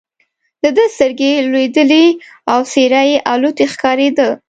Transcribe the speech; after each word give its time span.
د 0.63 0.65
ده 0.77 0.85
سترګې 0.95 1.31
لوېدلې 1.51 2.05
او 2.51 2.59
څېره 2.71 3.01
یې 3.09 3.17
الوتې 3.31 3.65
ښکارېده. 3.73 4.29